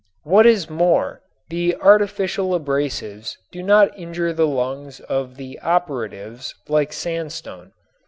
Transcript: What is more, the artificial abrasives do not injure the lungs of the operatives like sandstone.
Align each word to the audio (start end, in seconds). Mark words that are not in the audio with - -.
What 0.23 0.47
is 0.47 0.67
more, 0.67 1.21
the 1.51 1.75
artificial 1.79 2.59
abrasives 2.59 3.37
do 3.51 3.61
not 3.61 3.95
injure 3.95 4.33
the 4.33 4.47
lungs 4.47 4.99
of 4.99 5.35
the 5.35 5.59
operatives 5.59 6.55
like 6.67 6.91
sandstone. 6.91 7.71